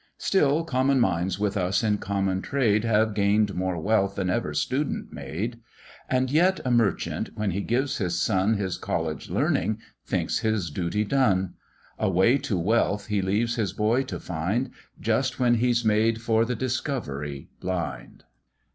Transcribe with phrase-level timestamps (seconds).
[0.17, 5.13] Still common minds with us in common trade, Have gain'd more wealth than ever student
[5.13, 5.59] made;
[6.09, 11.03] And yet a merchant, when he gives his son His college learning, thinks his duty
[11.03, 11.53] done;
[11.99, 16.45] A way to wealth he leaves his boy to find, Just when he's made for
[16.45, 18.23] the discovery blind.